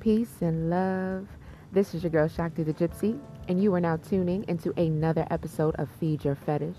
Peace 0.00 0.40
and 0.40 0.70
love. 0.70 1.28
This 1.72 1.94
is 1.94 2.02
your 2.02 2.08
girl 2.08 2.26
Shakti 2.26 2.62
the 2.62 2.72
Gypsy, 2.72 3.20
and 3.48 3.62
you 3.62 3.74
are 3.74 3.80
now 3.80 3.98
tuning 3.98 4.46
into 4.48 4.72
another 4.80 5.26
episode 5.30 5.74
of 5.74 5.90
Feed 5.90 6.24
Your 6.24 6.36
Fetish, 6.36 6.78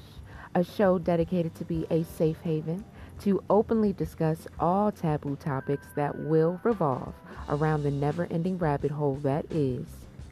a 0.55 0.63
show 0.63 0.97
dedicated 0.97 1.53
to 1.53 1.63
be 1.63 1.85
a 1.91 2.03
safe 2.03 2.41
haven 2.41 2.83
to 3.19 3.43
openly 3.47 3.93
discuss 3.93 4.47
all 4.59 4.91
taboo 4.91 5.35
topics 5.35 5.85
that 5.95 6.17
will 6.17 6.59
revolve 6.63 7.13
around 7.49 7.83
the 7.83 7.91
never 7.91 8.25
ending 8.31 8.57
rabbit 8.57 8.89
hole 8.89 9.17
that 9.17 9.45
is 9.51 9.85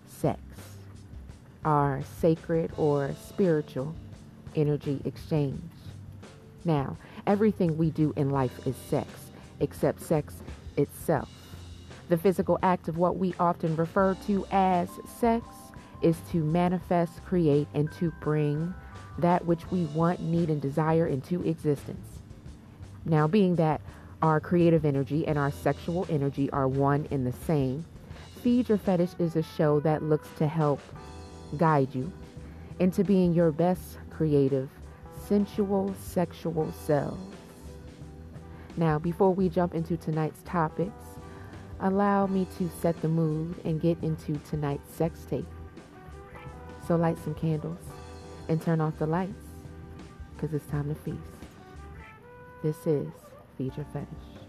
sex, 0.08 0.42
our 1.66 2.02
sacred 2.20 2.72
or 2.76 3.12
spiritual 3.24 3.94
energy 4.56 5.00
exchange. 5.06 5.62
Now, 6.66 6.98
everything 7.28 7.78
we 7.78 7.92
do 7.92 8.14
in 8.16 8.32
life 8.32 8.66
is 8.66 8.76
sex, 8.76 9.08
except 9.60 10.02
sex 10.02 10.34
itself. 10.76 11.39
The 12.10 12.18
physical 12.18 12.58
act 12.64 12.88
of 12.88 12.98
what 12.98 13.18
we 13.18 13.36
often 13.40 13.76
refer 13.76 14.16
to 14.28 14.46
as 14.52 14.90
sex 15.20 15.46
is 16.02 16.18
to 16.32 16.44
manifest, 16.44 17.24
create, 17.24 17.68
and 17.74 17.92
to 17.94 18.12
bring 18.20 18.74
that 19.20 19.46
which 19.46 19.70
we 19.70 19.86
want, 19.86 20.20
need, 20.20 20.50
and 20.50 20.62
desire 20.62 21.06
into 21.06 21.44
existence. 21.44 22.20
Now, 23.06 23.28
being 23.28 23.56
that 23.58 23.82
our 24.22 24.40
creative 24.40 24.86
energy 24.86 25.28
and 25.28 25.38
our 25.38 25.52
sexual 25.52 26.08
energy 26.10 26.50
are 26.52 26.68
one 26.68 27.08
and 27.12 27.28
the 27.28 27.34
same, 27.46 27.86
Feed 28.42 28.70
Your 28.70 28.78
Fetish 28.78 29.12
is 29.20 29.36
a 29.36 29.44
show 29.44 29.80
that 29.82 30.02
looks 30.02 30.30
to 30.38 30.48
help 30.48 30.80
guide 31.58 31.94
you 31.94 32.12
into 32.80 33.04
being 33.04 33.34
your 33.34 33.52
best 33.52 33.98
creative, 34.10 34.70
sensual, 35.28 35.94
sexual 36.00 36.72
selves. 36.72 37.36
Now, 38.78 38.98
before 38.98 39.34
we 39.34 39.50
jump 39.50 39.76
into 39.76 39.98
tonight's 39.98 40.42
topics, 40.44 41.09
allow 41.82 42.28
me 42.28 42.48
to 42.58 42.70
set 42.82 43.02
the 43.02 43.08
mood 43.08 43.56
and 43.64 43.82
get 43.82 43.98
into 44.02 44.38
tonight's 44.50 44.94
sex 44.96 45.26
tape. 45.30 45.46
So, 46.88 46.96
light 46.96 47.18
some 47.24 47.36
candles 47.36 47.80
and 48.48 48.62
turn 48.62 48.82
off 48.82 48.98
the 48.98 49.06
lights 49.06 49.46
because 50.36 50.54
it's 50.54 50.70
time 50.72 50.90
to 50.90 50.96
feast. 50.96 51.18
This 52.64 52.88
is 52.88 53.08
Feed 53.58 53.76
Your 53.78 53.86
Fetish. 53.94 54.49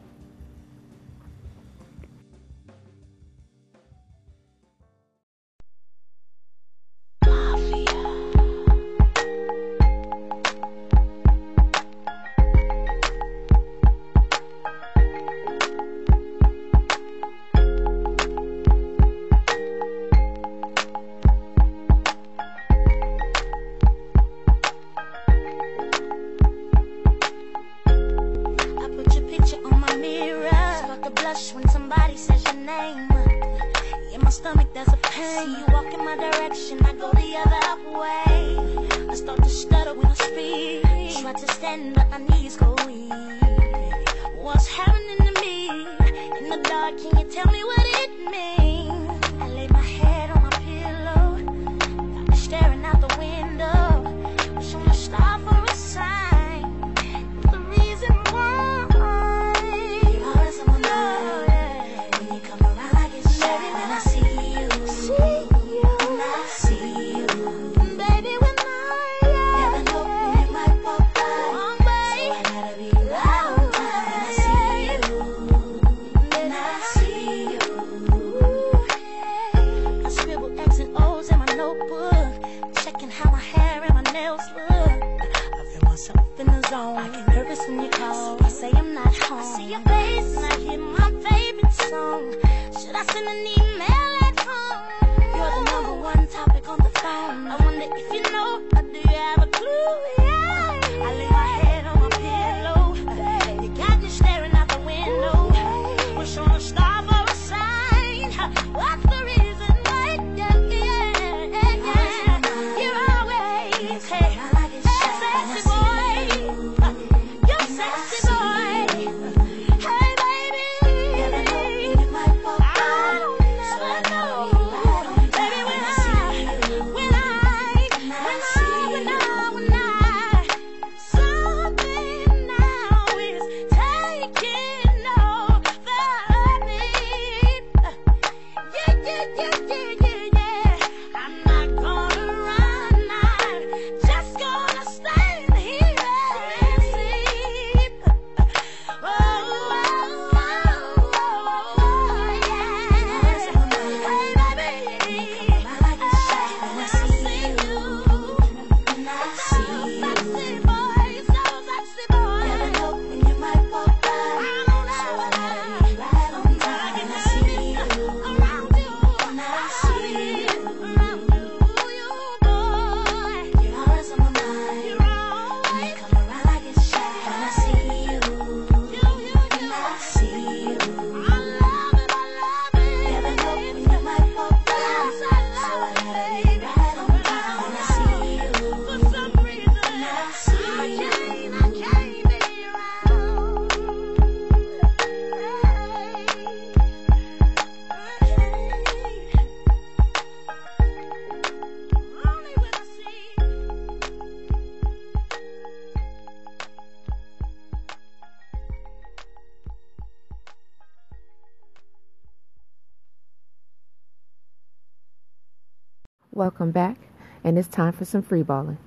Welcome 216.40 216.70
back, 216.70 216.96
and 217.44 217.58
it's 217.58 217.68
time 217.68 217.92
for 217.92 218.06
some 218.06 218.22
free 218.22 218.42
balling. 218.42 218.78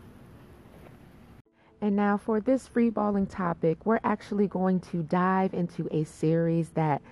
And 1.82 1.96
now, 1.96 2.18
for 2.18 2.40
this 2.42 2.68
free 2.68 2.90
balling 2.90 3.28
topic, 3.28 3.86
we're 3.86 4.00
actually 4.04 4.48
going 4.48 4.80
to 4.80 5.04
dive 5.04 5.54
into 5.54 5.88
a 5.92 6.04
series 6.04 6.70
that 6.70 7.04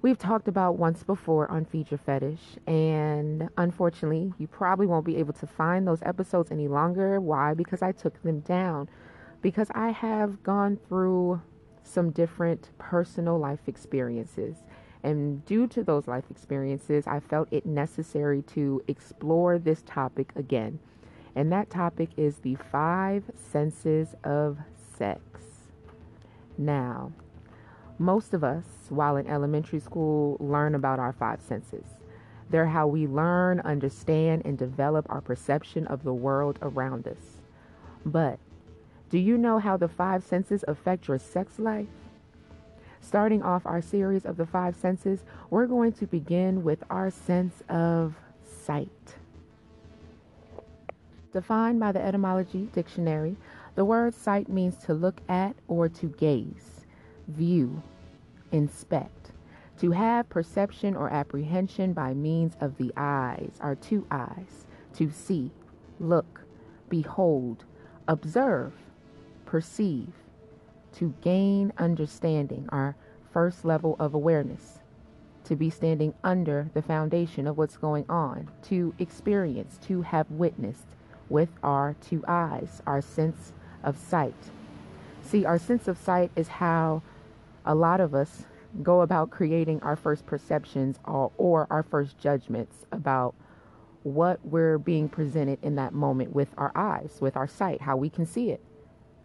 we've 0.00 0.16
talked 0.16 0.46
about 0.46 0.78
once 0.78 1.02
before 1.02 1.50
on 1.50 1.64
Feed 1.64 1.90
Your 1.90 1.98
Fetish, 1.98 2.38
and 2.68 3.48
unfortunately, 3.58 4.32
you 4.38 4.46
probably 4.46 4.86
won't 4.86 5.04
be 5.04 5.16
able 5.16 5.32
to 5.32 5.46
find 5.48 5.88
those 5.88 6.02
episodes 6.02 6.52
any 6.52 6.68
longer. 6.68 7.20
Why? 7.20 7.52
Because 7.52 7.82
I 7.82 7.90
took 7.90 8.22
them 8.22 8.38
down. 8.38 8.88
Because 9.42 9.72
I 9.74 9.90
have 9.90 10.40
gone 10.44 10.78
through 10.88 11.42
some 11.82 12.10
different 12.10 12.70
personal 12.78 13.40
life 13.40 13.66
experiences. 13.66 14.58
And 15.02 15.44
due 15.44 15.66
to 15.68 15.84
those 15.84 16.08
life 16.08 16.24
experiences, 16.30 17.06
I 17.06 17.20
felt 17.20 17.48
it 17.52 17.64
necessary 17.64 18.42
to 18.54 18.82
explore 18.88 19.58
this 19.58 19.82
topic 19.86 20.32
again. 20.34 20.80
And 21.34 21.52
that 21.52 21.70
topic 21.70 22.10
is 22.16 22.38
the 22.38 22.56
five 22.56 23.24
senses 23.34 24.14
of 24.24 24.58
sex. 24.96 25.20
Now, 26.56 27.12
most 27.98 28.34
of 28.34 28.42
us, 28.42 28.64
while 28.88 29.16
in 29.16 29.26
elementary 29.26 29.80
school, 29.80 30.36
learn 30.40 30.74
about 30.74 30.98
our 30.98 31.12
five 31.12 31.40
senses. 31.40 31.84
They're 32.50 32.66
how 32.66 32.86
we 32.86 33.06
learn, 33.06 33.60
understand, 33.60 34.42
and 34.44 34.56
develop 34.58 35.06
our 35.08 35.20
perception 35.20 35.86
of 35.86 36.02
the 36.02 36.14
world 36.14 36.58
around 36.62 37.06
us. 37.06 37.40
But 38.04 38.38
do 39.10 39.18
you 39.18 39.36
know 39.36 39.58
how 39.58 39.76
the 39.76 39.88
five 39.88 40.24
senses 40.24 40.64
affect 40.66 41.08
your 41.08 41.18
sex 41.18 41.58
life? 41.58 41.86
Starting 43.00 43.42
off 43.42 43.64
our 43.64 43.80
series 43.80 44.24
of 44.24 44.36
the 44.36 44.46
five 44.46 44.76
senses, 44.76 45.24
we're 45.50 45.66
going 45.66 45.92
to 45.92 46.06
begin 46.06 46.62
with 46.62 46.82
our 46.90 47.10
sense 47.10 47.62
of 47.68 48.14
sight. 48.64 49.14
Defined 51.32 51.80
by 51.80 51.92
the 51.92 52.04
Etymology 52.04 52.68
Dictionary, 52.72 53.36
the 53.74 53.84
word 53.84 54.14
sight 54.14 54.48
means 54.48 54.76
to 54.84 54.94
look 54.94 55.20
at 55.28 55.54
or 55.68 55.88
to 55.88 56.06
gaze, 56.06 56.84
view, 57.28 57.82
inspect. 58.50 59.30
To 59.80 59.92
have 59.92 60.28
perception 60.28 60.96
or 60.96 61.08
apprehension 61.08 61.92
by 61.92 62.12
means 62.12 62.56
of 62.60 62.76
the 62.76 62.92
eyes, 62.96 63.52
our 63.60 63.76
two 63.76 64.06
eyes, 64.10 64.66
to 64.96 65.10
see, 65.10 65.52
look, 66.00 66.40
behold, 66.88 67.64
observe, 68.08 68.72
perceive, 69.46 70.12
to 70.94 71.14
gain 71.20 71.72
understanding, 71.78 72.68
our 72.70 72.96
first 73.32 73.64
level 73.64 73.96
of 73.98 74.14
awareness, 74.14 74.78
to 75.44 75.56
be 75.56 75.70
standing 75.70 76.14
under 76.24 76.70
the 76.74 76.82
foundation 76.82 77.46
of 77.46 77.56
what's 77.56 77.76
going 77.76 78.04
on, 78.08 78.50
to 78.62 78.94
experience, 78.98 79.78
to 79.82 80.02
have 80.02 80.30
witnessed 80.30 80.86
with 81.28 81.48
our 81.62 81.94
two 82.00 82.24
eyes, 82.26 82.82
our 82.86 83.00
sense 83.00 83.52
of 83.84 83.96
sight. 83.96 84.34
See, 85.22 85.44
our 85.44 85.58
sense 85.58 85.88
of 85.88 85.98
sight 85.98 86.30
is 86.36 86.48
how 86.48 87.02
a 87.64 87.74
lot 87.74 88.00
of 88.00 88.14
us 88.14 88.44
go 88.82 89.02
about 89.02 89.30
creating 89.30 89.80
our 89.82 89.96
first 89.96 90.26
perceptions 90.26 90.98
or, 91.04 91.30
or 91.36 91.66
our 91.70 91.82
first 91.82 92.18
judgments 92.18 92.86
about 92.92 93.34
what 94.02 94.40
we're 94.44 94.78
being 94.78 95.08
presented 95.08 95.58
in 95.62 95.74
that 95.76 95.92
moment 95.92 96.32
with 96.32 96.48
our 96.56 96.72
eyes, 96.74 97.18
with 97.20 97.36
our 97.36 97.46
sight, 97.46 97.80
how 97.80 97.96
we 97.96 98.08
can 98.08 98.24
see 98.24 98.50
it 98.50 98.62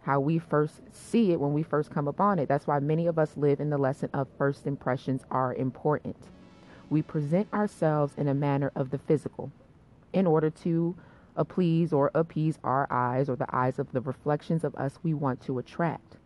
how 0.03 0.19
we 0.19 0.37
first 0.37 0.81
see 0.91 1.31
it 1.31 1.39
when 1.39 1.53
we 1.53 1.63
first 1.63 1.89
come 1.89 2.07
upon 2.07 2.37
it. 2.39 2.47
That's 2.47 2.67
why 2.67 2.79
many 2.79 3.07
of 3.07 3.17
us 3.17 3.37
live 3.37 3.59
in 3.59 3.69
the 3.69 3.77
lesson 3.77 4.09
of 4.13 4.27
first 4.37 4.67
impressions 4.67 5.23
are 5.31 5.53
important. 5.53 6.17
We 6.89 7.01
present 7.01 7.47
ourselves 7.53 8.13
in 8.17 8.27
a 8.27 8.33
manner 8.33 8.71
of 8.75 8.89
the 8.91 8.97
physical 8.97 9.51
in 10.11 10.27
order 10.27 10.49
to 10.49 10.95
please 11.47 11.91
or 11.91 12.11
appease 12.13 12.59
our 12.63 12.85
eyes 12.91 13.29
or 13.29 13.35
the 13.35 13.47
eyes 13.55 13.79
of 13.79 13.91
the 13.91 14.01
reflections 14.01 14.63
of 14.63 14.75
us 14.75 14.99
we 15.01 15.13
want 15.13 15.41
to 15.41 15.57
attract. 15.57 16.17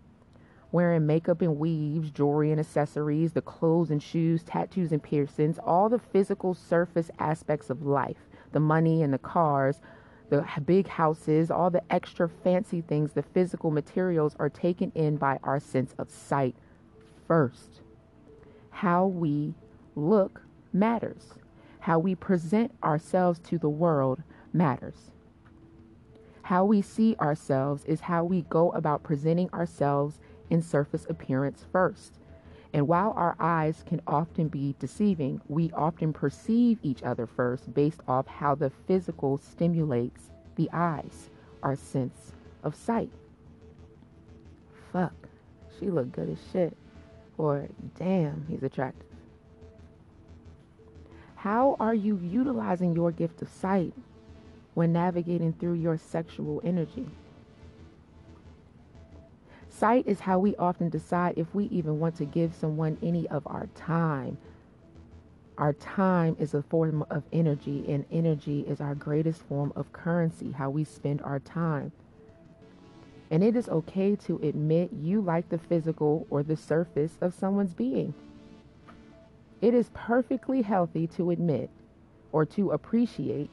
Wearing 0.71 1.07
makeup 1.07 1.41
and 1.41 1.57
weaves, 1.57 2.12
jewelry 2.12 2.51
and 2.51 2.59
accessories, 2.59 3.31
the 3.31 3.41
clothes 3.41 3.89
and 3.89 4.03
shoes, 4.03 4.44
tattoos 4.44 4.91
and 4.91 5.01
piercings, 5.01 5.59
all 5.59 5.88
the 5.88 6.00
physical 6.00 6.53
surface 6.53 7.09
aspects 7.19 7.69
of 7.69 7.85
life, 7.85 8.27
the 8.51 8.59
money 8.59 9.01
and 9.01 9.13
the 9.13 9.18
cars, 9.18 9.79
the 10.29 10.45
big 10.65 10.88
houses, 10.88 11.50
all 11.50 11.69
the 11.69 11.83
extra 11.91 12.27
fancy 12.27 12.81
things, 12.81 13.13
the 13.13 13.24
physical 13.24 13.71
materials 13.71 14.35
are 14.39 14.50
taken 14.50 14.91
in 14.94 15.18
by 15.18 15.39
our 15.44 15.59
sense 15.59 15.94
of 15.97 16.09
sight 16.09 16.56
first. 17.27 17.81
How 18.69 19.06
we 19.06 19.53
look 19.95 20.41
matters. 20.74 21.33
How 21.79 22.00
we 22.00 22.15
present 22.15 22.71
ourselves 22.83 23.39
to 23.45 23.57
the 23.57 23.69
world 23.69 24.21
matters. 24.53 25.12
How 26.44 26.65
we 26.65 26.81
see 26.81 27.15
ourselves 27.19 27.85
is 27.85 28.01
how 28.01 28.24
we 28.24 28.41
go 28.44 28.71
about 28.71 29.03
presenting 29.03 29.50
ourselves 29.53 30.19
in 30.50 30.62
surface 30.62 31.06
appearance 31.09 31.65
first. 31.71 32.19
And 32.73 32.87
while 32.87 33.13
our 33.15 33.35
eyes 33.39 33.83
can 33.87 34.01
often 34.07 34.49
be 34.49 34.75
deceiving, 34.79 35.41
we 35.47 35.71
often 35.71 36.13
perceive 36.13 36.79
each 36.83 37.01
other 37.03 37.25
first 37.25 37.73
based 37.73 38.01
off 38.07 38.27
how 38.27 38.55
the 38.55 38.69
physical 38.69 39.37
stimulates 39.37 40.29
the 40.55 40.69
eyes, 40.73 41.29
our 41.63 41.75
sense 41.75 42.33
of 42.63 42.75
sight. 42.75 43.11
Fuck, 44.91 45.13
she 45.79 45.89
looked 45.89 46.11
good 46.11 46.29
as 46.29 46.39
shit. 46.51 46.75
Or 47.37 47.67
damn, 47.97 48.45
he's 48.49 48.63
attractive. 48.63 49.05
How 51.35 51.77
are 51.79 51.93
you 51.93 52.17
utilizing 52.17 52.95
your 52.95 53.11
gift 53.11 53.41
of 53.41 53.49
sight 53.49 53.93
when 54.73 54.91
navigating 54.91 55.53
through 55.53 55.75
your 55.75 55.97
sexual 55.97 56.61
energy? 56.63 57.07
Sight 59.77 60.07
is 60.07 60.19
how 60.19 60.39
we 60.39 60.56
often 60.56 60.89
decide 60.89 61.35
if 61.38 61.53
we 61.53 61.65
even 61.65 62.00
want 62.00 62.15
to 62.15 62.25
give 62.25 62.56
someone 62.56 62.97
any 63.03 63.27
of 63.27 63.45
our 63.45 63.68
time. 63.75 64.35
Our 65.59 65.74
time 65.74 66.35
is 66.39 66.56
a 66.56 66.63
form 66.63 67.06
of 67.12 67.21
energy, 67.31 67.85
and 67.88 68.03
energy 68.12 68.62
is 68.62 68.81
our 68.81 68.95
greatest 68.95 69.44
form 69.44 69.71
of 69.75 69.94
currency, 69.94 70.51
how 70.51 70.71
we 70.71 70.83
spend 70.83 71.21
our 71.21 71.38
time. 71.38 71.91
And 73.29 73.44
it 73.44 73.56
is 73.56 73.69
okay 73.69 74.15
to 74.15 74.39
admit 74.41 74.89
you 74.94 75.21
like 75.21 75.50
the 75.50 75.59
physical 75.59 76.25
or 76.31 76.41
the 76.41 76.57
surface 76.57 77.15
of 77.21 77.35
someone's 77.35 77.75
being. 77.75 78.15
It 79.62 79.75
is 79.75 79.91
perfectly 79.94 80.63
healthy 80.63 81.06
to 81.18 81.29
admit 81.29 81.69
or 82.31 82.47
to 82.47 82.71
appreciate 82.71 83.51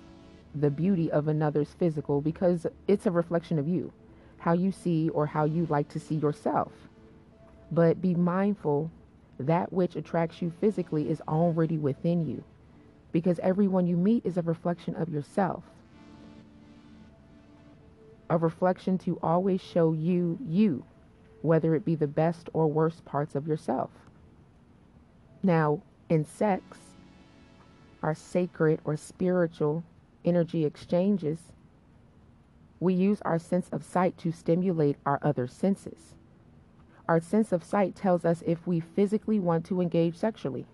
the 0.54 0.70
beauty 0.70 1.10
of 1.10 1.28
another's 1.28 1.74
physical 1.74 2.22
because 2.22 2.66
it's 2.88 3.04
a 3.04 3.10
reflection 3.10 3.58
of 3.58 3.68
you 3.68 3.92
how 4.44 4.52
you 4.52 4.70
see 4.70 5.08
or 5.08 5.24
how 5.24 5.44
you 5.44 5.64
like 5.70 5.88
to 5.88 5.98
see 5.98 6.16
yourself. 6.16 6.70
But 7.72 8.02
be 8.02 8.14
mindful 8.14 8.90
that 9.40 9.72
which 9.72 9.96
attracts 9.96 10.42
you 10.42 10.52
physically 10.60 11.08
is 11.08 11.22
already 11.26 11.78
within 11.78 12.26
you 12.26 12.44
because 13.10 13.38
everyone 13.38 13.86
you 13.86 13.96
meet 13.96 14.26
is 14.26 14.36
a 14.36 14.42
reflection 14.42 14.96
of 14.96 15.08
yourself. 15.08 15.64
A 18.28 18.36
reflection 18.36 18.98
to 18.98 19.18
always 19.22 19.62
show 19.62 19.94
you 19.94 20.38
you, 20.46 20.84
whether 21.40 21.74
it 21.74 21.86
be 21.86 21.94
the 21.94 22.06
best 22.06 22.50
or 22.52 22.66
worst 22.66 23.02
parts 23.06 23.34
of 23.34 23.48
yourself. 23.48 23.88
Now, 25.42 25.80
in 26.10 26.22
sex, 26.22 26.76
our 28.02 28.14
sacred 28.14 28.80
or 28.84 28.98
spiritual 28.98 29.84
energy 30.22 30.66
exchanges 30.66 31.38
we 32.84 32.94
use 32.94 33.22
our 33.22 33.38
sense 33.38 33.68
of 33.70 33.82
sight 33.82 34.16
to 34.18 34.30
stimulate 34.30 34.96
our 35.06 35.18
other 35.22 35.46
senses. 35.46 36.14
Our 37.08 37.18
sense 37.18 37.50
of 37.50 37.64
sight 37.64 37.96
tells 37.96 38.24
us 38.26 38.42
if 38.46 38.66
we 38.66 38.78
physically 38.80 39.40
want 39.40 39.64
to 39.66 39.80
engage 39.80 40.16
sexually. 40.16 40.66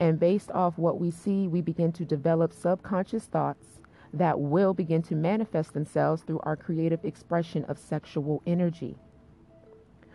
And 0.00 0.18
based 0.18 0.50
off 0.50 0.78
what 0.78 0.98
we 0.98 1.10
see, 1.10 1.48
we 1.48 1.60
begin 1.60 1.92
to 1.92 2.04
develop 2.06 2.52
subconscious 2.52 3.26
thoughts 3.26 3.66
that 4.14 4.40
will 4.40 4.72
begin 4.72 5.02
to 5.02 5.14
manifest 5.14 5.74
themselves 5.74 6.22
through 6.22 6.40
our 6.44 6.56
creative 6.56 7.04
expression 7.04 7.64
of 7.64 7.78
sexual 7.78 8.42
energy. 8.46 8.96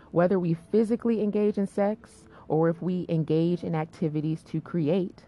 Whether 0.09 0.39
we 0.39 0.55
physically 0.71 1.21
engage 1.21 1.59
in 1.59 1.67
sex 1.67 2.25
or 2.47 2.69
if 2.69 2.81
we 2.81 3.05
engage 3.07 3.63
in 3.63 3.75
activities 3.75 4.43
to 4.45 4.59
create, 4.59 5.23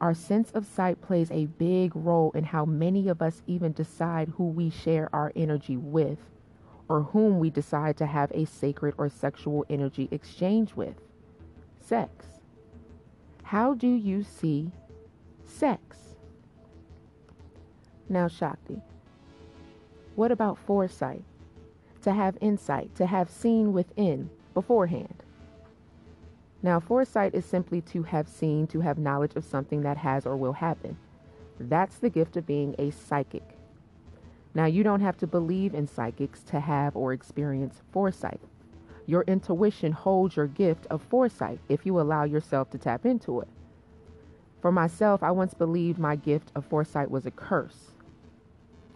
our 0.00 0.14
sense 0.14 0.50
of 0.50 0.66
sight 0.66 1.00
plays 1.00 1.30
a 1.30 1.46
big 1.46 1.92
role 1.94 2.30
in 2.34 2.44
how 2.44 2.64
many 2.64 3.08
of 3.08 3.22
us 3.22 3.42
even 3.46 3.72
decide 3.72 4.28
who 4.36 4.48
we 4.48 4.70
share 4.70 5.08
our 5.12 5.32
energy 5.34 5.76
with 5.76 6.18
or 6.88 7.02
whom 7.02 7.38
we 7.38 7.50
decide 7.50 7.96
to 7.96 8.06
have 8.06 8.30
a 8.32 8.44
sacred 8.44 8.94
or 8.98 9.08
sexual 9.08 9.64
energy 9.68 10.08
exchange 10.10 10.74
with. 10.74 10.94
Sex. 11.80 12.26
How 13.42 13.74
do 13.74 13.88
you 13.88 14.22
see 14.22 14.70
sex? 15.44 15.80
Now, 18.08 18.28
Shakti, 18.28 18.80
what 20.14 20.30
about 20.30 20.58
foresight? 20.58 21.22
To 22.02 22.12
have 22.12 22.38
insight, 22.40 22.94
to 22.96 23.06
have 23.06 23.28
seen 23.28 23.72
within 23.72 24.30
beforehand. 24.54 25.22
Now, 26.66 26.80
foresight 26.80 27.32
is 27.32 27.44
simply 27.44 27.80
to 27.82 28.02
have 28.02 28.28
seen, 28.28 28.66
to 28.66 28.80
have 28.80 28.98
knowledge 28.98 29.36
of 29.36 29.44
something 29.44 29.82
that 29.82 29.98
has 29.98 30.26
or 30.26 30.36
will 30.36 30.54
happen. 30.54 30.96
That's 31.60 31.98
the 31.98 32.10
gift 32.10 32.36
of 32.36 32.44
being 32.44 32.74
a 32.76 32.90
psychic. 32.90 33.56
Now, 34.52 34.64
you 34.64 34.82
don't 34.82 35.00
have 35.00 35.16
to 35.18 35.28
believe 35.28 35.74
in 35.74 35.86
psychics 35.86 36.42
to 36.42 36.58
have 36.58 36.96
or 36.96 37.12
experience 37.12 37.82
foresight. 37.92 38.40
Your 39.06 39.22
intuition 39.28 39.92
holds 39.92 40.34
your 40.34 40.48
gift 40.48 40.88
of 40.90 41.02
foresight 41.02 41.60
if 41.68 41.86
you 41.86 42.00
allow 42.00 42.24
yourself 42.24 42.68
to 42.70 42.78
tap 42.78 43.06
into 43.06 43.42
it. 43.42 43.48
For 44.60 44.72
myself, 44.72 45.22
I 45.22 45.30
once 45.30 45.54
believed 45.54 46.00
my 46.00 46.16
gift 46.16 46.50
of 46.56 46.66
foresight 46.66 47.12
was 47.12 47.26
a 47.26 47.30
curse. 47.30 47.92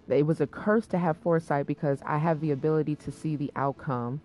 It 0.08 0.26
was 0.26 0.40
a 0.40 0.48
curse 0.48 0.88
to 0.88 0.98
have 0.98 1.18
foresight 1.18 1.68
because 1.68 2.02
I 2.04 2.18
have 2.18 2.40
the 2.40 2.50
ability 2.50 2.96
to 2.96 3.12
see 3.12 3.36
the 3.36 3.52
outcome 3.54 4.22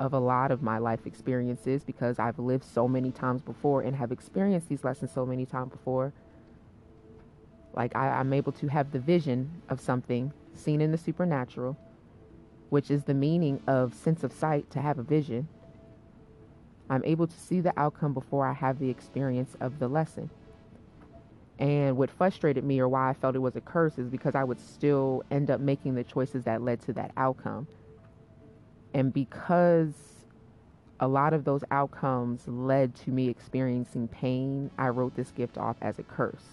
of 0.00 0.14
a 0.14 0.18
lot 0.18 0.50
of 0.50 0.62
my 0.62 0.78
life 0.78 1.06
experiences 1.06 1.84
because 1.84 2.18
I've 2.18 2.38
lived 2.38 2.64
so 2.64 2.88
many 2.88 3.12
times 3.12 3.42
before 3.42 3.82
and 3.82 3.94
have 3.94 4.10
experienced 4.10 4.68
these 4.68 4.82
lessons 4.82 5.12
so 5.12 5.26
many 5.26 5.44
times 5.44 5.70
before. 5.70 6.14
Like 7.74 7.94
I, 7.94 8.08
I'm 8.08 8.32
able 8.32 8.52
to 8.52 8.68
have 8.68 8.90
the 8.90 8.98
vision 8.98 9.62
of 9.68 9.78
something 9.78 10.32
seen 10.54 10.80
in 10.80 10.90
the 10.90 10.98
supernatural, 10.98 11.76
which 12.70 12.90
is 12.90 13.04
the 13.04 13.14
meaning 13.14 13.62
of 13.66 13.94
sense 13.94 14.24
of 14.24 14.32
sight 14.32 14.70
to 14.70 14.80
have 14.80 14.98
a 14.98 15.02
vision. 15.02 15.46
I'm 16.88 17.04
able 17.04 17.26
to 17.26 17.38
see 17.38 17.60
the 17.60 17.78
outcome 17.78 18.14
before 18.14 18.46
I 18.46 18.54
have 18.54 18.78
the 18.78 18.88
experience 18.88 19.54
of 19.60 19.78
the 19.78 19.86
lesson. 19.86 20.30
And 21.58 21.98
what 21.98 22.10
frustrated 22.10 22.64
me 22.64 22.80
or 22.80 22.88
why 22.88 23.10
I 23.10 23.12
felt 23.12 23.36
it 23.36 23.40
was 23.40 23.54
a 23.54 23.60
curse 23.60 23.98
is 23.98 24.08
because 24.08 24.34
I 24.34 24.44
would 24.44 24.58
still 24.58 25.22
end 25.30 25.50
up 25.50 25.60
making 25.60 25.94
the 25.94 26.02
choices 26.02 26.44
that 26.44 26.62
led 26.62 26.80
to 26.82 26.94
that 26.94 27.12
outcome. 27.18 27.68
And 28.94 29.12
because 29.12 29.94
a 30.98 31.08
lot 31.08 31.32
of 31.32 31.44
those 31.44 31.64
outcomes 31.70 32.46
led 32.46 32.94
to 32.94 33.10
me 33.10 33.28
experiencing 33.28 34.08
pain, 34.08 34.70
I 34.76 34.88
wrote 34.88 35.14
this 35.14 35.30
gift 35.30 35.56
off 35.56 35.76
as 35.80 35.98
a 35.98 36.02
curse. 36.02 36.44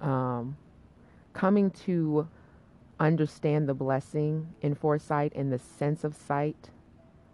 Um, 0.00 0.56
coming 1.32 1.70
to 1.86 2.28
understand 2.98 3.68
the 3.68 3.74
blessing 3.74 4.48
in 4.62 4.74
foresight 4.74 5.32
and 5.34 5.52
the 5.52 5.58
sense 5.58 6.04
of 6.04 6.14
sight, 6.14 6.70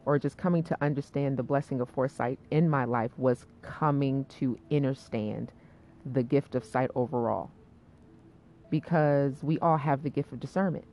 or 0.04 0.18
just 0.18 0.38
coming 0.38 0.62
to 0.64 0.76
understand 0.80 1.36
the 1.36 1.42
blessing 1.42 1.80
of 1.80 1.88
foresight 1.88 2.38
in 2.50 2.68
my 2.68 2.84
life, 2.84 3.12
was 3.16 3.46
coming 3.62 4.24
to 4.40 4.58
understand 4.72 5.52
the 6.12 6.22
gift 6.22 6.54
of 6.54 6.64
sight 6.64 6.90
overall. 6.94 7.50
Because 8.70 9.42
we 9.42 9.58
all 9.60 9.76
have 9.76 10.02
the 10.02 10.10
gift 10.10 10.32
of 10.32 10.40
discernment, 10.40 10.84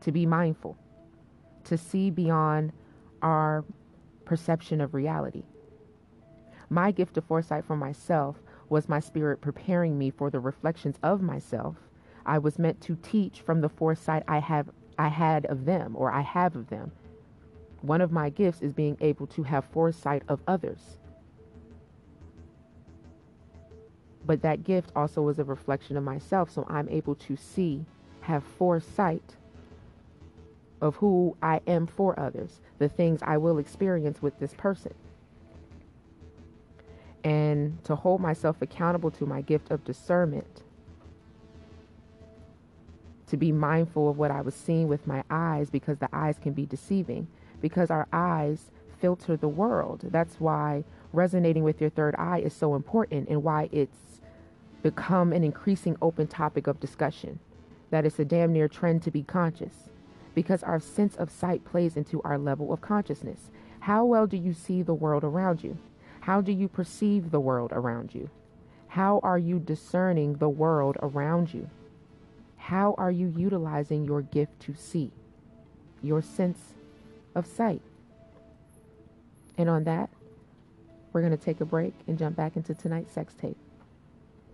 to 0.00 0.12
be 0.12 0.26
mindful, 0.26 0.76
to 1.64 1.76
see 1.76 2.10
beyond 2.10 2.72
our 3.22 3.64
perception 4.24 4.80
of 4.80 4.94
reality. 4.94 5.44
My 6.70 6.90
gift 6.90 7.18
of 7.18 7.24
foresight 7.24 7.64
for 7.64 7.76
myself 7.76 8.42
was 8.68 8.88
my 8.88 9.00
spirit 9.00 9.40
preparing 9.40 9.98
me 9.98 10.10
for 10.10 10.30
the 10.30 10.40
reflections 10.40 10.98
of 11.02 11.20
myself. 11.20 11.76
I 12.24 12.38
was 12.38 12.58
meant 12.58 12.80
to 12.82 12.96
teach 12.96 13.42
from 13.42 13.60
the 13.60 13.68
foresight 13.68 14.22
I 14.26 14.38
have 14.38 14.70
I 14.98 15.08
had 15.08 15.46
of 15.46 15.64
them 15.64 15.94
or 15.96 16.12
I 16.12 16.20
have 16.20 16.56
of 16.56 16.68
them. 16.68 16.92
One 17.80 18.00
of 18.00 18.12
my 18.12 18.30
gifts 18.30 18.62
is 18.62 18.72
being 18.72 18.96
able 19.00 19.26
to 19.28 19.42
have 19.42 19.64
foresight 19.64 20.22
of 20.28 20.40
others. 20.46 20.98
But 24.24 24.42
that 24.42 24.62
gift 24.62 24.92
also 24.94 25.28
is 25.28 25.38
a 25.38 25.44
reflection 25.44 25.96
of 25.96 26.04
myself, 26.04 26.50
so 26.50 26.64
I'm 26.68 26.88
able 26.88 27.16
to 27.16 27.36
see, 27.36 27.84
have 28.20 28.44
foresight 28.44 29.36
of 30.82 30.96
who 30.96 31.36
I 31.40 31.60
am 31.66 31.86
for 31.86 32.18
others, 32.18 32.60
the 32.78 32.88
things 32.88 33.20
I 33.22 33.38
will 33.38 33.58
experience 33.58 34.20
with 34.20 34.38
this 34.40 34.52
person. 34.52 34.92
And 37.24 37.82
to 37.84 37.94
hold 37.94 38.20
myself 38.20 38.60
accountable 38.60 39.12
to 39.12 39.24
my 39.24 39.42
gift 39.42 39.70
of 39.70 39.84
discernment, 39.84 40.62
to 43.28 43.36
be 43.36 43.52
mindful 43.52 44.10
of 44.10 44.18
what 44.18 44.32
I 44.32 44.40
was 44.40 44.56
seeing 44.56 44.88
with 44.88 45.06
my 45.06 45.22
eyes 45.30 45.70
because 45.70 45.98
the 45.98 46.08
eyes 46.12 46.36
can 46.42 46.52
be 46.52 46.66
deceiving, 46.66 47.28
because 47.60 47.88
our 47.88 48.08
eyes 48.12 48.72
filter 49.00 49.36
the 49.36 49.48
world. 49.48 50.00
That's 50.10 50.40
why 50.40 50.82
resonating 51.12 51.62
with 51.62 51.80
your 51.80 51.90
third 51.90 52.16
eye 52.18 52.40
is 52.40 52.52
so 52.52 52.74
important 52.74 53.28
and 53.28 53.44
why 53.44 53.68
it's 53.70 54.20
become 54.82 55.32
an 55.32 55.44
increasing 55.44 55.96
open 56.02 56.26
topic 56.26 56.66
of 56.66 56.80
discussion. 56.80 57.38
That 57.90 58.04
it's 58.04 58.18
a 58.18 58.24
damn 58.24 58.52
near 58.52 58.66
trend 58.66 59.02
to 59.04 59.12
be 59.12 59.22
conscious 59.22 59.90
because 60.34 60.62
our 60.62 60.80
sense 60.80 61.16
of 61.16 61.30
sight 61.30 61.64
plays 61.64 61.96
into 61.96 62.22
our 62.22 62.38
level 62.38 62.72
of 62.72 62.80
consciousness. 62.80 63.50
How 63.80 64.04
well 64.04 64.26
do 64.26 64.36
you 64.36 64.52
see 64.52 64.82
the 64.82 64.94
world 64.94 65.24
around 65.24 65.62
you? 65.62 65.78
How 66.20 66.40
do 66.40 66.52
you 66.52 66.68
perceive 66.68 67.30
the 67.30 67.40
world 67.40 67.72
around 67.72 68.14
you? 68.14 68.30
How 68.88 69.20
are 69.22 69.38
you 69.38 69.58
discerning 69.58 70.34
the 70.34 70.48
world 70.48 70.96
around 71.02 71.52
you? 71.52 71.68
How 72.56 72.94
are 72.96 73.10
you 73.10 73.32
utilizing 73.36 74.04
your 74.04 74.22
gift 74.22 74.60
to 74.60 74.74
see, 74.74 75.10
your 76.02 76.22
sense 76.22 76.74
of 77.34 77.46
sight? 77.46 77.82
And 79.58 79.68
on 79.68 79.84
that, 79.84 80.10
we're 81.12 81.22
going 81.22 81.36
to 81.36 81.44
take 81.44 81.60
a 81.60 81.64
break 81.64 81.94
and 82.06 82.18
jump 82.18 82.36
back 82.36 82.56
into 82.56 82.74
tonight's 82.74 83.12
sex 83.12 83.34
tape. 83.34 83.56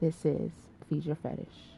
This 0.01 0.25
is 0.25 0.51
Feed 0.89 1.05
Your 1.05 1.17
Fetish. 1.17 1.78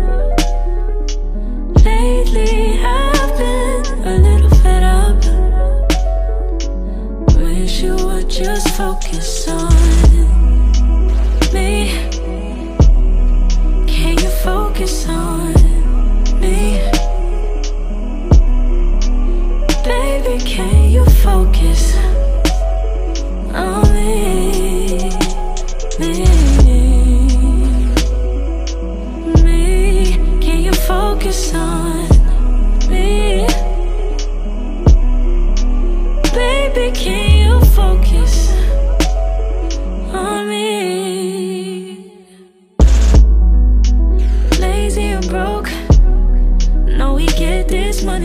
so. 8.81 9.10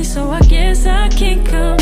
so 0.07 0.31
I 0.31 0.41
guess 0.41 0.87
I 0.87 1.09
can't 1.09 1.45
come. 1.45 1.76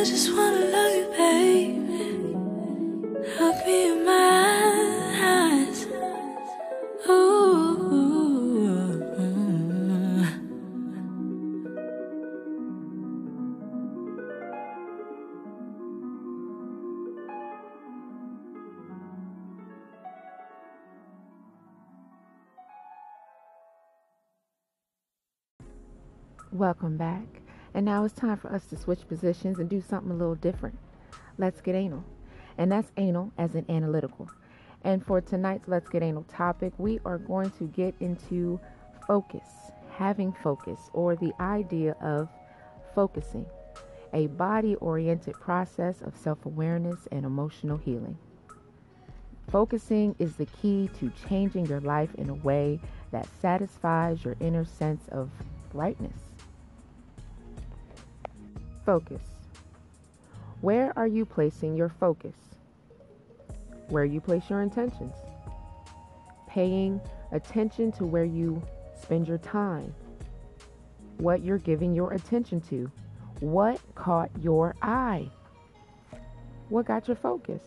I 0.00 0.02
just 0.02 0.34
wanna 0.34 0.64
love 0.64 0.94
you, 0.96 1.08
baby. 1.14 1.76
Me 3.66 3.92
in 3.92 4.06
my 4.06 4.12
eyes. 5.20 5.86
Ooh. 7.06 8.40
Welcome 26.52 26.96
back. 26.96 27.39
And 27.74 27.84
now 27.86 28.04
it's 28.04 28.14
time 28.14 28.36
for 28.36 28.52
us 28.52 28.66
to 28.66 28.76
switch 28.76 29.06
positions 29.08 29.58
and 29.58 29.68
do 29.68 29.80
something 29.80 30.10
a 30.10 30.16
little 30.16 30.34
different. 30.34 30.78
Let's 31.38 31.60
get 31.60 31.74
anal. 31.74 32.04
And 32.58 32.70
that's 32.70 32.90
anal 32.96 33.32
as 33.38 33.54
in 33.54 33.64
analytical. 33.70 34.28
And 34.82 35.04
for 35.04 35.20
tonight's 35.20 35.68
Let's 35.68 35.88
Get 35.88 36.02
Anal 36.02 36.24
topic, 36.24 36.72
we 36.78 37.00
are 37.04 37.18
going 37.18 37.50
to 37.52 37.64
get 37.64 37.94
into 38.00 38.58
focus, 39.06 39.46
having 39.90 40.32
focus, 40.32 40.78
or 40.92 41.16
the 41.16 41.32
idea 41.40 41.96
of 42.00 42.28
focusing, 42.94 43.46
a 44.12 44.26
body 44.28 44.74
oriented 44.76 45.34
process 45.34 46.00
of 46.00 46.16
self 46.16 46.46
awareness 46.46 47.06
and 47.12 47.24
emotional 47.26 47.76
healing. 47.76 48.16
Focusing 49.50 50.14
is 50.18 50.36
the 50.36 50.46
key 50.46 50.88
to 50.98 51.12
changing 51.28 51.66
your 51.66 51.80
life 51.80 52.14
in 52.14 52.30
a 52.30 52.34
way 52.34 52.80
that 53.10 53.28
satisfies 53.40 54.24
your 54.24 54.36
inner 54.40 54.64
sense 54.64 55.08
of 55.08 55.28
rightness. 55.74 56.29
Focus. 58.90 59.22
Where 60.62 60.92
are 60.98 61.06
you 61.06 61.24
placing 61.24 61.76
your 61.76 61.90
focus? 61.90 62.34
Where 63.86 64.04
you 64.04 64.20
place 64.20 64.42
your 64.50 64.62
intentions. 64.62 65.14
Paying 66.48 67.00
attention 67.30 67.92
to 67.92 68.04
where 68.04 68.24
you 68.24 68.60
spend 69.00 69.28
your 69.28 69.38
time. 69.38 69.94
What 71.18 71.44
you're 71.44 71.58
giving 71.58 71.94
your 71.94 72.14
attention 72.14 72.60
to. 72.62 72.90
What 73.38 73.80
caught 73.94 74.28
your 74.40 74.74
eye? 74.82 75.30
What 76.68 76.86
got 76.86 77.06
your 77.06 77.16
focus? 77.16 77.62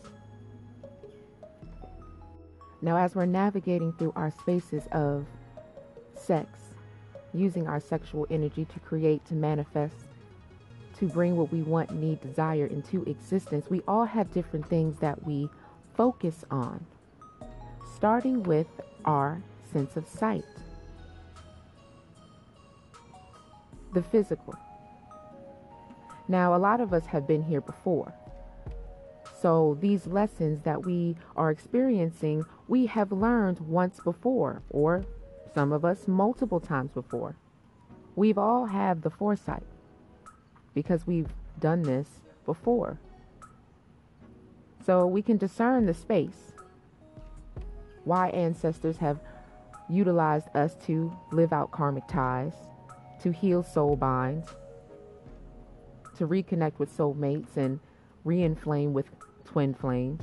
Now, 2.82 2.98
as 2.98 3.14
we're 3.14 3.24
navigating 3.24 3.94
through 3.94 4.12
our 4.14 4.30
spaces 4.30 4.86
of 4.92 5.24
sex, 6.14 6.60
using 7.32 7.66
our 7.66 7.80
sexual 7.80 8.26
energy 8.28 8.66
to 8.66 8.78
create, 8.80 9.24
to 9.28 9.34
manifest, 9.34 10.03
to 10.98 11.06
bring 11.06 11.36
what 11.36 11.52
we 11.52 11.62
want, 11.62 11.92
need, 11.92 12.20
desire 12.20 12.66
into 12.66 13.02
existence, 13.04 13.66
we 13.68 13.82
all 13.88 14.04
have 14.04 14.32
different 14.32 14.68
things 14.68 14.98
that 15.00 15.24
we 15.26 15.48
focus 15.96 16.44
on, 16.50 16.84
starting 17.96 18.42
with 18.42 18.66
our 19.04 19.42
sense 19.72 19.96
of 19.96 20.06
sight, 20.06 20.44
the 23.92 24.02
physical. 24.02 24.54
Now, 26.28 26.54
a 26.54 26.58
lot 26.58 26.80
of 26.80 26.92
us 26.92 27.06
have 27.06 27.26
been 27.26 27.42
here 27.42 27.60
before. 27.60 28.14
So, 29.40 29.76
these 29.80 30.06
lessons 30.06 30.62
that 30.62 30.86
we 30.86 31.16
are 31.36 31.50
experiencing, 31.50 32.44
we 32.66 32.86
have 32.86 33.12
learned 33.12 33.60
once 33.60 34.00
before, 34.00 34.62
or 34.70 35.04
some 35.54 35.70
of 35.72 35.84
us 35.84 36.08
multiple 36.08 36.60
times 36.60 36.92
before. 36.92 37.36
We've 38.16 38.38
all 38.38 38.66
had 38.66 39.02
the 39.02 39.10
foresight 39.10 39.64
because 40.74 41.06
we've 41.06 41.32
done 41.60 41.82
this 41.82 42.08
before. 42.44 42.98
So 44.84 45.06
we 45.06 45.22
can 45.22 45.38
discern 45.38 45.86
the 45.86 45.94
space. 45.94 46.52
Why 48.04 48.28
ancestors 48.30 48.98
have 48.98 49.20
utilized 49.88 50.48
us 50.54 50.74
to 50.86 51.16
live 51.32 51.52
out 51.52 51.70
karmic 51.70 52.06
ties, 52.06 52.52
to 53.22 53.30
heal 53.30 53.62
soul 53.62 53.96
binds, 53.96 54.48
to 56.16 56.26
reconnect 56.26 56.78
with 56.78 56.94
soulmates 56.94 57.56
and 57.56 57.80
re-inflame 58.24 58.92
with 58.92 59.06
twin 59.44 59.74
flames. 59.74 60.22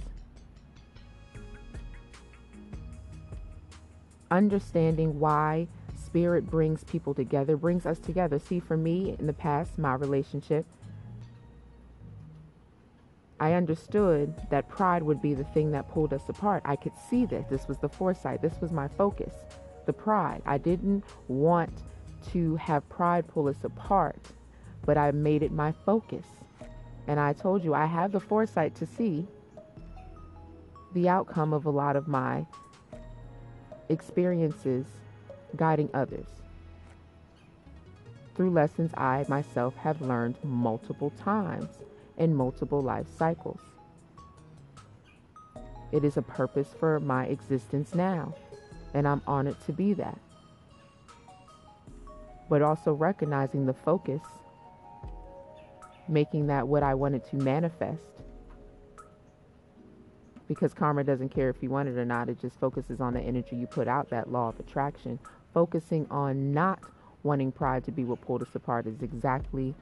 Understanding 4.29 5.19
why 5.19 5.67
spirit 6.11 6.49
brings 6.49 6.83
people 6.83 7.13
together, 7.13 7.55
brings 7.55 7.85
us 7.85 7.97
together. 7.97 8.37
See, 8.37 8.59
for 8.59 8.75
me 8.75 9.15
in 9.17 9.27
the 9.27 9.33
past, 9.33 9.79
my 9.79 9.93
relationship, 9.93 10.65
I 13.39 13.53
understood 13.53 14.35
that 14.49 14.67
pride 14.67 15.03
would 15.03 15.21
be 15.21 15.33
the 15.33 15.45
thing 15.45 15.71
that 15.71 15.89
pulled 15.89 16.11
us 16.11 16.27
apart. 16.27 16.63
I 16.65 16.75
could 16.75 16.91
see 17.09 17.25
this. 17.25 17.45
This 17.49 17.65
was 17.65 17.77
the 17.77 17.87
foresight. 17.87 18.41
This 18.41 18.59
was 18.59 18.73
my 18.73 18.89
focus. 18.89 19.33
The 19.85 19.93
pride. 19.93 20.41
I 20.45 20.57
didn't 20.57 21.05
want 21.29 21.71
to 22.33 22.57
have 22.57 22.87
pride 22.89 23.25
pull 23.29 23.47
us 23.47 23.63
apart, 23.63 24.19
but 24.85 24.97
I 24.97 25.11
made 25.11 25.43
it 25.43 25.53
my 25.53 25.71
focus. 25.85 26.25
And 27.07 27.21
I 27.21 27.31
told 27.31 27.63
you, 27.63 27.73
I 27.73 27.85
have 27.85 28.11
the 28.11 28.19
foresight 28.19 28.75
to 28.75 28.85
see 28.85 29.25
the 30.93 31.07
outcome 31.07 31.53
of 31.53 31.65
a 31.65 31.71
lot 31.71 31.95
of 31.95 32.09
my 32.09 32.45
experiences 33.87 34.85
guiding 35.55 35.89
others 35.93 36.27
through 38.35 38.49
lessons 38.49 38.91
I 38.95 39.25
myself 39.27 39.75
have 39.75 40.01
learned 40.01 40.35
multiple 40.43 41.11
times 41.11 41.69
in 42.17 42.33
multiple 42.33 42.81
life 42.81 43.05
cycles. 43.17 43.59
It 45.91 46.03
is 46.03 46.17
a 46.17 46.21
purpose 46.21 46.69
for 46.79 46.99
my 46.99 47.25
existence 47.25 47.93
now, 47.93 48.33
and 48.93 49.07
I'm 49.07 49.21
honored 49.27 49.63
to 49.65 49.73
be 49.73 49.93
that. 49.93 50.17
But 52.49 52.61
also 52.61 52.93
recognizing 52.93 53.65
the 53.65 53.73
focus, 53.73 54.21
making 56.07 56.47
that 56.47 56.67
what 56.67 56.83
I 56.83 56.93
wanted 56.93 57.23
to 57.29 57.35
manifest. 57.35 58.01
Because 60.47 60.73
karma 60.73 61.03
doesn't 61.03 61.29
care 61.29 61.49
if 61.49 61.61
you 61.61 61.69
want 61.69 61.89
it 61.89 61.97
or 61.97 62.05
not, 62.05 62.27
it 62.27 62.41
just 62.41 62.59
focuses 62.59 62.99
on 62.99 63.13
the 63.13 63.21
energy 63.21 63.55
you 63.55 63.67
put 63.67 63.87
out, 63.87 64.09
that 64.09 64.31
law 64.31 64.49
of 64.49 64.59
attraction 64.59 65.19
focusing 65.53 66.07
on 66.09 66.53
not 66.53 66.79
wanting 67.23 67.51
pride 67.51 67.83
to 67.85 67.91
be 67.91 68.03
what 68.03 68.21
pulled 68.21 68.41
us 68.41 68.55
apart 68.55 68.87
is 68.87 69.01
exactly 69.01 69.75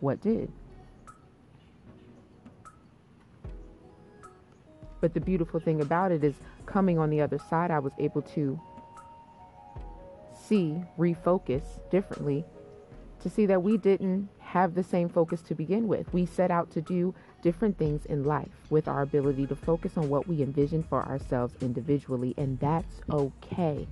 what 0.00 0.20
did. 0.20 0.50
But 5.00 5.14
the 5.14 5.20
beautiful 5.20 5.58
thing 5.58 5.80
about 5.80 6.12
it 6.12 6.22
is 6.22 6.34
coming 6.64 6.98
on 6.98 7.10
the 7.10 7.20
other 7.20 7.38
side, 7.38 7.70
I 7.70 7.80
was 7.80 7.92
able 7.98 8.22
to 8.22 8.60
see, 10.32 10.80
refocus 10.98 11.62
differently, 11.90 12.44
to 13.20 13.28
see 13.28 13.46
that 13.46 13.62
we 13.62 13.76
didn't 13.76 14.28
have 14.38 14.74
the 14.74 14.82
same 14.82 15.08
focus 15.08 15.42
to 15.42 15.54
begin 15.54 15.88
with. 15.88 16.12
We 16.12 16.26
set 16.26 16.50
out 16.50 16.70
to 16.72 16.80
do 16.80 17.14
different 17.42 17.78
things 17.78 18.06
in 18.06 18.24
life 18.24 18.50
with 18.70 18.86
our 18.86 19.02
ability 19.02 19.46
to 19.48 19.56
focus 19.56 19.96
on 19.96 20.08
what 20.08 20.28
we 20.28 20.42
envision 20.42 20.82
for 20.84 21.04
ourselves 21.04 21.54
individually, 21.60 22.34
and 22.36 22.58
that's 22.60 23.00
okay. 23.10 23.88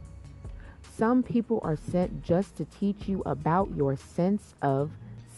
Some 0.82 1.22
people 1.22 1.60
are 1.62 1.76
sent 1.76 2.22
just 2.22 2.56
to 2.56 2.64
teach 2.64 3.08
you 3.08 3.22
about 3.26 3.74
your 3.74 3.96
sense 3.96 4.54
of 4.62 4.90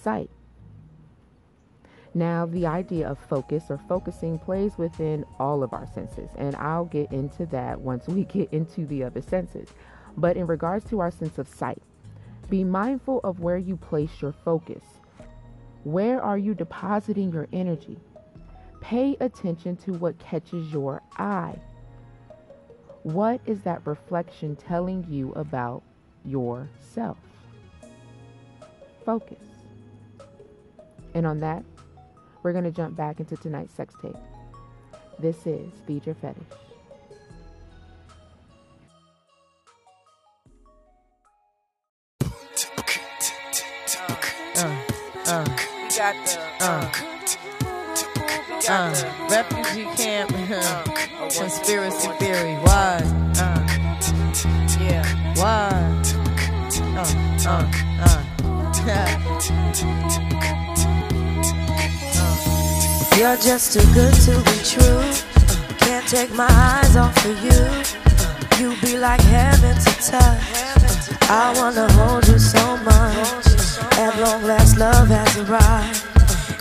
sight. 0.03 0.31
Now, 2.15 2.45
the 2.45 2.67
idea 2.67 3.09
of 3.09 3.19
focus 3.19 3.65
or 3.71 3.79
focusing 3.79 4.39
plays 4.39 4.77
within 4.77 5.25
all 5.39 5.63
of 5.63 5.73
our 5.73 5.87
senses, 5.87 6.31
and 6.37 6.55
I'll 6.57 6.85
get 6.85 7.11
into 7.11 7.47
that 7.47 7.81
once 7.81 8.07
we 8.07 8.25
get 8.37 8.53
into 8.53 8.87
the 8.87 9.05
other 9.05 9.23
senses. 9.23 9.69
But 10.17 10.37
in 10.37 10.47
regards 10.47 10.85
to 10.91 11.01
our 11.01 11.11
sense 11.11 11.39
of 11.39 11.49
sight, 11.49 11.83
be 12.51 12.65
mindful 12.65 13.21
of 13.25 13.41
where 13.41 13.57
you 13.57 13.77
place 13.77 14.21
your 14.21 14.33
focus. 14.33 14.85
Where 15.85 16.23
are 16.23 16.37
you 16.37 16.55
depositing 16.55 17.33
your 17.33 17.49
energy? 17.53 17.99
Pay 18.81 19.17
attention 19.21 19.77
to 19.79 19.93
what 19.95 20.19
catches 20.19 20.71
your 20.71 21.01
eye. 21.17 21.59
What 23.03 23.41
is 23.47 23.63
that 23.63 23.85
reflection 23.85 24.55
telling 24.55 25.05
you 25.09 25.33
about 25.33 25.83
yourself? 26.25 27.19
Focus. 29.05 29.39
And 31.15 31.27
on 31.27 31.41
that, 31.41 31.65
we're 32.43 32.53
going 32.53 32.65
to 32.65 32.71
jump 32.71 32.97
back 32.97 33.19
into 33.19 33.37
tonight's 33.37 33.75
sex 33.75 33.95
tape. 34.01 34.15
This 35.19 35.47
is 35.47 35.73
Feed 35.87 36.07
Your 36.07 36.15
Fetish. 36.15 36.43
Uh, 44.55 44.77
uh, 45.27 45.47
uh, 46.01 46.13
uh 46.61 47.22
uh, 48.69 48.93
refugee 49.31 49.85
camp 49.97 50.33
uh, 50.51 50.83
conspiracy 51.37 52.09
theory. 52.19 52.55
Why? 52.57 53.01
Uh, 53.37 53.61
yeah. 54.81 55.05
Why? 55.37 55.71
Uh, 56.97 57.07
uh, 57.47 57.65
uh. 58.01 58.19
You're 63.19 63.37
just 63.37 63.73
too 63.73 63.85
good 63.95 64.15
to 64.15 64.33
be 64.51 64.59
true. 64.65 65.03
Can't 65.79 66.07
take 66.09 66.35
my 66.35 66.49
eyes 66.49 66.97
off 66.97 67.17
of 67.25 67.45
you. 67.45 67.61
You 68.59 68.75
be 68.81 68.97
like 68.99 69.21
heaven 69.21 69.77
to 69.77 69.93
touch. 70.11 70.41
I 71.31 71.53
wanna 71.57 71.87
hold 71.93 72.27
you 72.29 72.39
so 72.39 72.77
much. 72.79 73.47
At 73.99 74.19
long 74.21 74.43
last, 74.45 74.77
love 74.79 75.09
has 75.09 75.37
arrived. 75.39 76.12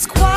If 0.00 0.06
it's 0.06 0.29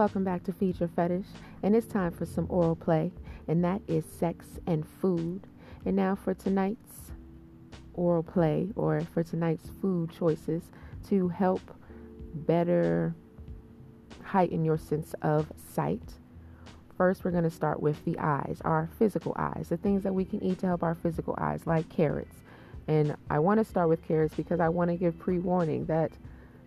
Welcome 0.00 0.24
back 0.24 0.44
to 0.44 0.52
Feed 0.54 0.80
Your 0.80 0.88
Fetish, 0.88 1.26
and 1.62 1.76
it's 1.76 1.86
time 1.86 2.10
for 2.10 2.24
some 2.24 2.46
oral 2.48 2.74
play, 2.74 3.12
and 3.46 3.62
that 3.64 3.82
is 3.86 4.02
sex 4.06 4.46
and 4.66 4.88
food. 4.88 5.46
And 5.84 5.94
now 5.94 6.14
for 6.14 6.32
tonight's 6.32 7.12
oral 7.92 8.22
play, 8.22 8.70
or 8.76 9.02
for 9.12 9.22
tonight's 9.22 9.68
food 9.82 10.10
choices 10.10 10.62
to 11.10 11.28
help 11.28 11.60
better 12.32 13.14
heighten 14.22 14.64
your 14.64 14.78
sense 14.78 15.14
of 15.20 15.52
sight. 15.74 16.14
First, 16.96 17.22
we're 17.22 17.30
going 17.30 17.44
to 17.44 17.50
start 17.50 17.82
with 17.82 18.02
the 18.06 18.18
eyes, 18.18 18.62
our 18.64 18.88
physical 18.98 19.34
eyes, 19.36 19.68
the 19.68 19.76
things 19.76 20.02
that 20.04 20.14
we 20.14 20.24
can 20.24 20.42
eat 20.42 20.60
to 20.60 20.66
help 20.66 20.82
our 20.82 20.94
physical 20.94 21.34
eyes, 21.36 21.66
like 21.66 21.90
carrots. 21.90 22.36
And 22.88 23.16
I 23.28 23.38
want 23.38 23.60
to 23.60 23.64
start 23.66 23.90
with 23.90 24.02
carrots 24.08 24.34
because 24.34 24.60
I 24.60 24.70
want 24.70 24.90
to 24.92 24.96
give 24.96 25.18
pre 25.18 25.38
warning 25.38 25.84
that 25.84 26.10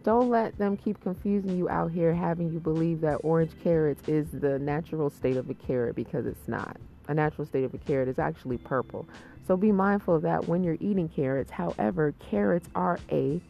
don't 0.03 0.29
let 0.29 0.57
them 0.57 0.75
keep 0.75 1.01
confusing 1.01 1.57
you 1.57 1.69
out 1.69 1.91
here, 1.91 2.13
having 2.13 2.51
you 2.51 2.59
believe 2.59 3.01
that 3.01 3.15
orange 3.23 3.51
carrots 3.63 4.07
is 4.07 4.27
the 4.31 4.59
natural 4.59 5.09
state 5.09 5.37
of 5.37 5.49
a 5.49 5.53
carrot 5.53 5.95
because 5.95 6.25
it's 6.25 6.47
not. 6.47 6.77
A 7.07 7.13
natural 7.13 7.45
state 7.45 7.63
of 7.63 7.73
a 7.73 7.77
carrot 7.77 8.09
is 8.09 8.19
actually 8.19 8.57
purple. 8.57 9.07
So 9.47 9.57
be 9.57 9.71
mindful 9.71 10.15
of 10.15 10.21
that 10.23 10.47
when 10.47 10.63
you're 10.63 10.77
eating 10.79 11.09
carrots. 11.09 11.51
However, 11.51 12.13
carrots 12.29 12.69
are 12.75 12.99
a 13.11 13.41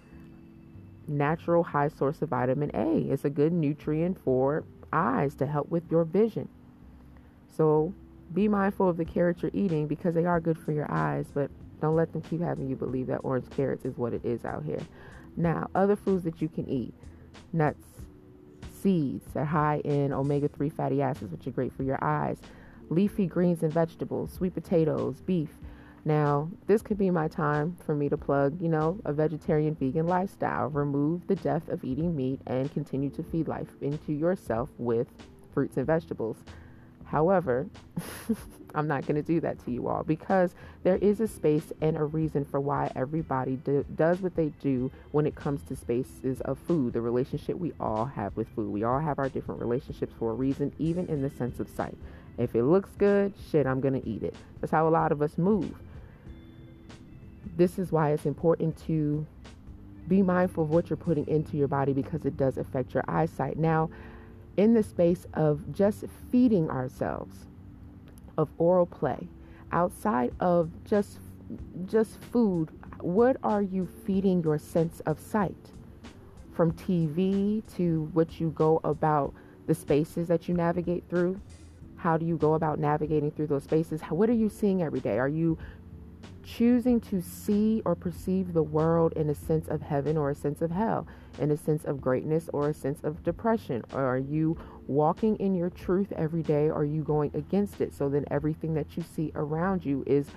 natural 1.08 1.64
high 1.64 1.90
source 1.90 2.22
of 2.22 2.30
vitamin 2.30 2.72
A. 2.74 3.12
It's 3.12 3.26
a 3.26 3.30
good 3.30 3.52
nutrient 3.52 4.18
for 4.24 4.64
eyes 4.92 5.36
to 5.36 5.46
help 5.46 5.70
with 5.70 5.84
your 5.92 6.04
vision. 6.04 6.48
So 7.56 7.94
be 8.34 8.48
mindful 8.48 8.90
of 8.90 8.98
the 8.98 9.06
carrots 9.06 9.42
you're 9.42 9.52
eating 9.54 9.88
because 9.88 10.16
they 10.16 10.26
are 10.26 10.40
good 10.40 10.58
for 10.58 10.72
your 10.72 10.92
eyes, 10.92 11.26
but 11.34 11.52
don't 11.82 11.96
let 11.96 12.14
them 12.14 12.22
keep 12.22 12.42
having 12.42 12.70
you 12.70 12.76
believe 12.76 13.08
that 13.08 13.20
orange 13.24 13.50
carrots 13.52 13.86
is 13.86 13.98
what 13.98 14.14
it 14.14 14.24
is 14.24 14.46
out 14.46 14.64
here. 14.64 14.82
Now, 15.36 15.70
other 15.74 15.96
foods 15.96 16.24
that 16.24 16.42
you 16.42 16.50
can 16.50 16.68
eat 16.68 16.94
nuts, 17.52 17.86
seeds 18.82 19.26
that 19.34 19.40
are 19.42 19.46
high 19.46 19.82
in 19.84 20.14
omega 20.14 20.48
3 20.48 20.70
fatty 20.70 21.02
acids, 21.02 21.32
which 21.32 21.48
are 21.48 21.52
great 21.52 21.74
for 21.74 21.84
your 21.84 22.04
eyes, 22.04 22.38
leafy 22.90 23.26
greens 23.26 23.64
and 23.64 23.72
vegetables, 23.72 24.32
sweet 24.34 24.54
potatoes, 24.54 25.22
beef. 25.22 25.50
Now, 26.06 26.50
this 26.68 26.82
could 26.82 26.98
be 26.98 27.10
my 27.10 27.30
time 27.30 27.78
for 27.86 27.96
me 27.96 28.10
to 28.10 28.18
plug, 28.18 28.62
you 28.62 28.68
know, 28.68 29.00
a 29.06 29.14
vegetarian 29.14 29.74
vegan 29.76 30.06
lifestyle. 30.06 30.68
Remove 30.68 31.26
the 31.28 31.36
death 31.36 31.70
of 31.70 31.84
eating 31.84 32.14
meat 32.14 32.42
and 32.46 32.72
continue 32.74 33.10
to 33.12 33.24
feed 33.24 33.48
life 33.48 33.70
into 33.82 34.12
yourself 34.12 34.70
with 34.78 35.08
fruits 35.54 35.78
and 35.78 35.88
vegetables. 35.88 36.44
However, 37.14 37.68
I'm 38.76 38.88
not 38.88 39.06
going 39.06 39.18
to 39.18 39.22
do 39.22 39.40
that 39.42 39.64
to 39.66 39.72
you 39.72 39.88
all 39.88 40.02
because 40.02 40.56
there 40.82 40.96
is 40.96 41.20
a 41.20 41.28
space 41.28 41.72
and 41.80 41.96
a 41.96 42.04
reason 42.04 42.44
for 42.44 42.60
why 42.60 42.92
everybody 42.96 43.58
do, 43.58 43.86
does 43.96 44.20
what 44.20 44.36
they 44.36 44.48
do 44.60 44.90
when 45.12 45.28
it 45.28 45.36
comes 45.36 45.62
to 45.66 45.76
spaces 45.76 46.42
of 46.42 46.58
food, 46.58 46.94
the 46.94 47.02
relationship 47.02 47.56
we 47.56 47.72
all 47.80 48.06
have 48.06 48.36
with 48.36 48.48
food. 48.56 48.72
We 48.72 48.84
all 48.84 48.98
have 48.98 49.20
our 49.20 49.30
different 49.30 49.62
relationships 49.62 50.12
for 50.18 50.32
a 50.32 50.34
reason, 50.34 50.74
even 50.80 51.06
in 51.06 51.22
the 51.22 51.30
sense 51.30 51.60
of 51.60 51.70
sight. 51.70 51.96
If 52.40 52.56
it 52.56 52.64
looks 52.64 52.90
good, 52.98 53.36
shit, 53.52 53.68
I'm 53.68 53.80
going 53.80 54.02
to 54.02 54.10
eat 54.10 54.24
it. 54.24 54.34
That's 54.60 54.72
how 54.72 54.88
a 54.88 54.90
lot 54.90 55.12
of 55.12 55.22
us 55.22 55.38
move. 55.38 55.72
This 57.58 57.78
is 57.78 57.92
why 57.92 58.10
it's 58.10 58.26
important 58.26 58.76
to 58.88 59.24
be 60.08 60.24
mindful 60.24 60.64
of 60.64 60.72
what 60.72 60.90
you're 60.90 60.98
putting 60.98 61.28
into 61.28 61.58
your 61.58 61.68
body 61.68 61.94
because 61.94 62.26
it 62.26 62.38
does 62.38 62.58
affect 62.58 62.96
your 62.96 63.04
eyesight. 63.08 63.60
Now, 63.60 63.92
in 64.58 64.74
the 64.74 64.84
space 64.84 65.26
of 65.34 65.74
just 65.74 66.06
feeding 66.32 66.70
ourselves, 66.70 67.46
of 68.38 68.50
oral 68.58 68.86
play, 68.86 69.28
outside 69.72 70.34
of 70.40 70.70
just 70.86 71.20
just 71.86 72.20
food, 72.20 72.70
what 73.00 73.38
are 73.44 73.62
you 73.62 73.88
feeding 74.06 74.42
your 74.44 74.58
sense 74.58 75.02
of 75.02 75.20
sight? 75.20 75.72
From 76.54 76.72
TV 76.72 77.62
to 77.76 78.10
what 78.14 78.40
you 78.40 78.50
go 78.52 78.80
about 78.84 79.34
the 79.68 79.76
spaces 79.76 80.28
that 80.28 80.48
you 80.48 80.54
navigate 80.54 81.04
through. 81.10 81.40
How 81.98 82.18
do 82.18 82.26
you 82.26 82.38
go 82.38 82.54
about 82.54 82.80
navigating 82.80 83.32
through 83.32 83.48
those 83.48 83.64
spaces? 83.64 84.02
what 84.10 84.30
are 84.30 84.34
you 84.34 84.50
seeing 84.50 84.82
every 84.82 85.00
day? 85.00 85.20
Are 85.20 85.28
you 85.28 85.58
choosing 86.44 87.00
to 87.00 87.22
see 87.22 87.82
or 87.86 87.96
perceive 87.96 88.54
the 88.54 88.64
world 88.64 89.14
in 89.14 89.30
a 89.30 89.36
sense 89.36 89.68
of 89.68 89.82
heaven 89.82 90.18
or 90.18 90.30
a 90.30 90.36
sense 90.36 90.62
of 90.62 90.72
hell, 90.72 91.08
in 91.40 91.52
a 91.52 91.58
sense 91.58 91.86
of 91.86 92.02
greatness 92.02 92.50
or 92.54 92.70
a 92.70 92.74
sense 92.74 93.04
of 93.04 93.24
depression? 93.24 93.84
Or 93.94 94.04
are 94.04 94.18
you 94.18 94.58
walking 94.88 95.36
in 95.38 95.56
your 95.56 95.70
truth 95.70 96.12
every 96.16 96.44
day? 96.44 96.68
Or 96.68 96.78
are 96.78 96.86
you 96.86 97.04
going 97.04 97.32
against 97.34 97.82
it 97.82 97.94
so 97.94 98.10
then 98.10 98.26
everything 98.32 98.74
that 98.76 98.98
you 98.98 99.04
see 99.04 99.32
around 99.36 99.86
you 99.86 100.04
is 100.06 100.28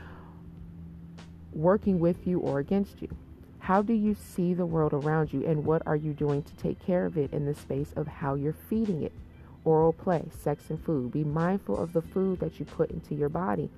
working 1.53 1.99
with 1.99 2.27
you 2.27 2.41
or 2.41 2.59
against 2.59 3.01
you? 3.01 3.09
How 3.59 3.83
do 3.83 3.95
you 3.95 4.15
see 4.15 4.55
the 4.55 4.65
world 4.65 4.93
around 4.93 5.33
you, 5.33 5.45
and 5.45 5.65
what 5.65 5.83
are 5.87 5.97
you 5.97 6.13
doing 6.13 6.45
to 6.45 6.55
take 6.55 6.79
care 6.79 7.05
of 7.05 7.19
it 7.19 7.33
in 7.33 7.47
the 7.47 7.55
space 7.55 7.93
of 7.97 8.07
how 8.07 8.35
you're 8.35 8.53
feeding 8.53 9.03
it? 9.03 9.13
Oral 9.65 9.93
play, 9.93 10.25
sex, 10.31 10.71
and 10.71 10.81
food. 10.81 11.11
Be 11.11 11.25
mindful 11.25 11.77
of 11.77 11.93
the 11.93 12.03
food 12.03 12.39
that 12.39 12.61
you 12.61 12.65
put 12.65 12.93
into 12.93 13.17
your 13.17 13.29
body 13.29 13.69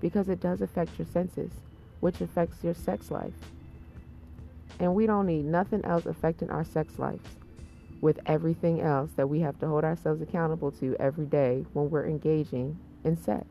because 0.00 0.28
it 0.28 0.40
does 0.40 0.60
affect 0.60 0.98
your 0.98 1.06
senses, 1.06 1.52
which 2.00 2.20
affects 2.20 2.64
your 2.64 2.74
sex 2.74 3.12
life. 3.12 3.34
And 4.80 4.94
we 4.94 5.06
don't 5.06 5.26
need 5.26 5.44
nothing 5.44 5.84
else 5.84 6.06
affecting 6.06 6.50
our 6.50 6.64
sex 6.64 6.98
lives 6.98 7.28
with 8.00 8.18
everything 8.24 8.80
else 8.80 9.10
that 9.16 9.28
we 9.28 9.40
have 9.40 9.58
to 9.60 9.68
hold 9.68 9.84
ourselves 9.84 10.22
accountable 10.22 10.72
to 10.72 10.96
every 10.98 11.26
day 11.26 11.66
when 11.74 11.90
we're 11.90 12.06
engaging 12.06 12.78
in 13.04 13.16
sex. 13.16 13.44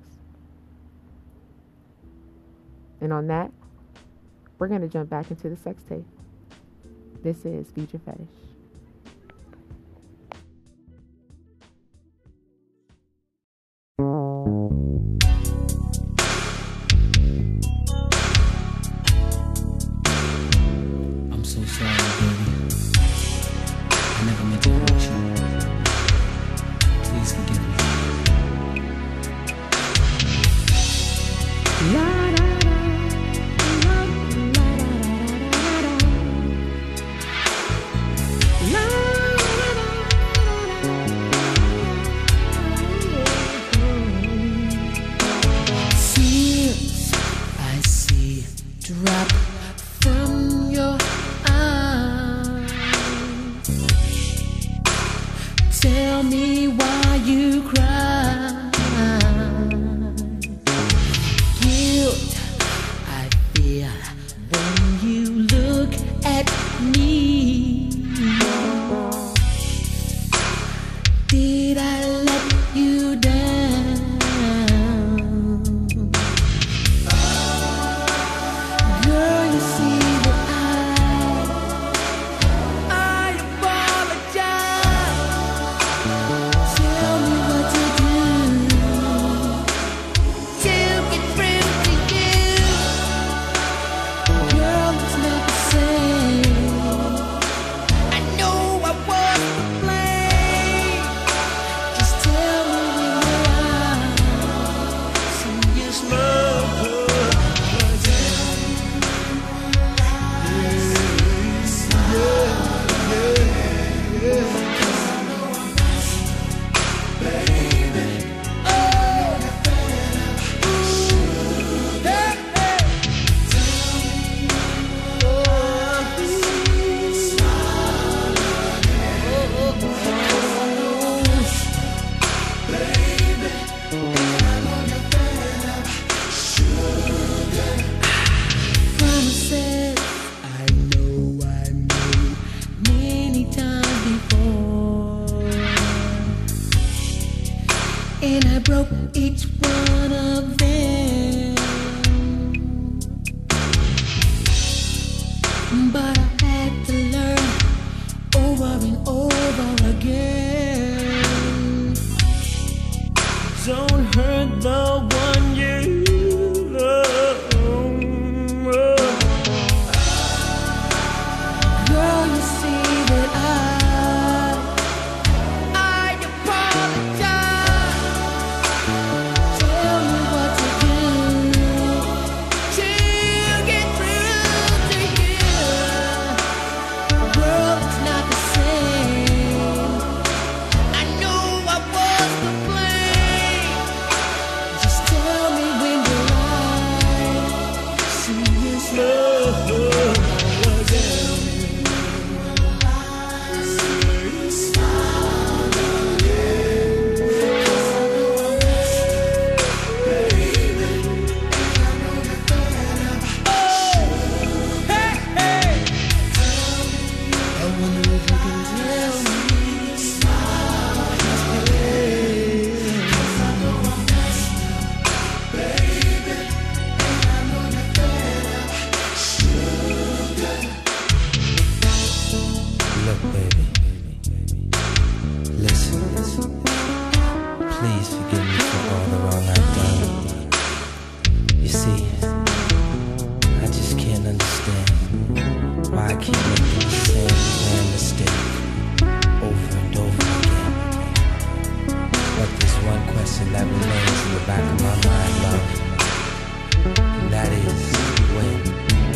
And 3.00 3.14
on 3.14 3.28
that, 3.28 3.52
we're 4.58 4.68
going 4.68 4.82
to 4.82 4.88
jump 4.88 5.10
back 5.10 5.30
into 5.30 5.50
the 5.50 5.56
sex 5.56 5.84
tape. 5.88 6.06
This 7.22 7.46
is 7.46 7.72
Your 7.76 7.88
Fetish. 7.88 8.49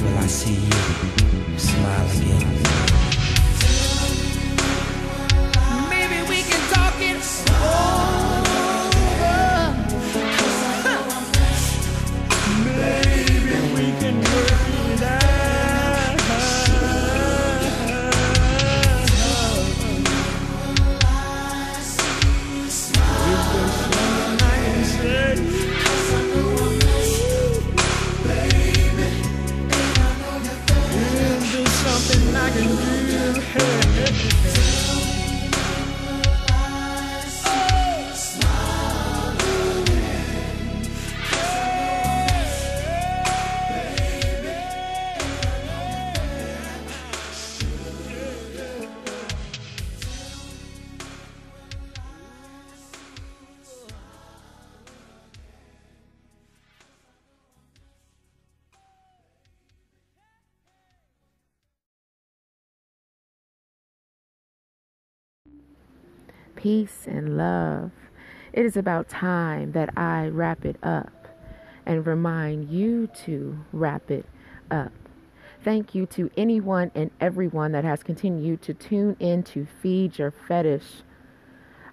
When 0.03 0.17
I 0.17 0.27
see 0.27 0.55
you 0.55 1.57
smile 1.57 2.07
again? 2.17 2.47
Maybe 5.89 6.21
we 6.29 6.41
can 6.43 6.61
talk 6.73 6.95
it 6.99 7.17
over. 7.61 7.92
Peace 66.63 67.05
and 67.07 67.35
love. 67.35 67.91
It 68.53 68.65
is 68.65 68.77
about 68.77 69.09
time 69.09 69.73
that 69.73 69.89
I 69.97 70.29
wrap 70.29 70.63
it 70.63 70.77
up 70.81 71.27
and 71.85 72.07
remind 72.07 72.69
you 72.69 73.07
to 73.25 73.59
wrap 73.73 74.09
it 74.09 74.25
up. 74.71 74.93
Thank 75.61 75.93
you 75.93 76.05
to 76.05 76.31
anyone 76.37 76.89
and 76.95 77.11
everyone 77.19 77.73
that 77.73 77.83
has 77.83 78.01
continued 78.01 78.61
to 78.61 78.73
tune 78.73 79.17
in 79.19 79.43
to 79.43 79.67
Feed 79.81 80.17
Your 80.17 80.31
Fetish. 80.31 81.03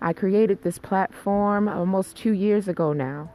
I 0.00 0.12
created 0.12 0.62
this 0.62 0.78
platform 0.78 1.68
almost 1.68 2.16
two 2.16 2.32
years 2.32 2.68
ago 2.68 2.92
now, 2.92 3.32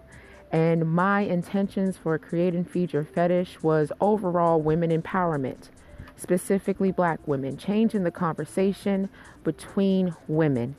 and 0.53 0.89
my 0.89 1.19
intentions 1.19 1.97
for 1.97 2.17
creating 2.17 2.63
Feed 2.63 2.93
Your 2.93 3.03
Fetish 3.03 3.61
was 3.61 3.91
overall 3.99 4.61
women 4.61 4.89
empowerment, 4.89 5.67
specifically 6.15 6.93
black 6.93 7.19
women, 7.27 7.57
changing 7.57 8.03
the 8.03 8.11
conversation 8.11 9.09
between 9.43 10.15
women 10.29 10.77